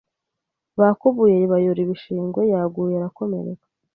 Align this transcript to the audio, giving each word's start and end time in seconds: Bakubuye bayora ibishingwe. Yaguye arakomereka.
Bakubuye 0.79 1.37
bayora 1.51 1.79
ibishingwe. 1.85 2.41
Yaguye 2.51 2.93
arakomereka. 2.99 3.65